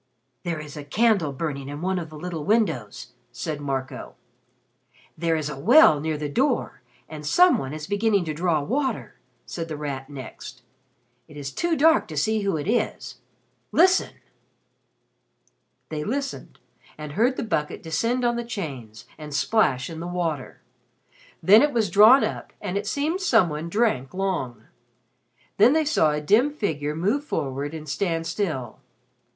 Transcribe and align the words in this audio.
"There 0.41 0.59
is 0.59 0.75
a 0.75 0.83
candle 0.83 1.31
burning 1.31 1.69
in 1.69 1.83
one 1.83 1.99
of 1.99 2.09
the 2.09 2.17
little 2.17 2.43
windows," 2.43 3.11
said 3.31 3.61
Marco. 3.61 4.15
"There 5.15 5.35
is 5.35 5.47
a 5.47 5.59
well 5.59 5.99
near 5.99 6.17
the 6.17 6.27
door 6.27 6.81
and 7.07 7.23
some 7.23 7.59
one 7.59 7.71
is 7.71 7.85
beginning 7.85 8.25
to 8.25 8.33
draw 8.33 8.61
water," 8.61 9.19
said 9.45 9.67
The 9.67 9.77
Rat, 9.77 10.09
next. 10.09 10.63
"It 11.27 11.37
is 11.37 11.51
too 11.51 11.77
dark 11.77 12.07
to 12.07 12.17
see 12.17 12.41
who 12.41 12.57
it 12.57 12.67
is. 12.67 13.19
Listen!" 13.71 14.15
They 15.89 16.03
listened 16.03 16.57
and 16.97 17.11
heard 17.11 17.37
the 17.37 17.43
bucket 17.43 17.83
descend 17.83 18.25
on 18.25 18.37
the 18.37 18.43
chains, 18.43 19.05
and 19.19 19.35
splash 19.35 19.87
in 19.87 19.99
the 19.99 20.07
water. 20.07 20.61
Then 21.43 21.61
it 21.61 21.73
was 21.73 21.91
drawn 21.91 22.23
up, 22.23 22.53
and 22.59 22.75
it 22.75 22.87
seemed 22.87 23.21
some 23.21 23.49
one 23.49 23.69
drank 23.69 24.15
long. 24.15 24.65
Then 25.57 25.73
they 25.73 25.85
saw 25.85 26.09
a 26.09 26.21
dim 26.21 26.49
figure 26.51 26.95
move 26.95 27.23
forward 27.23 27.75
and 27.75 27.87
stand 27.87 28.25
still. 28.25 28.79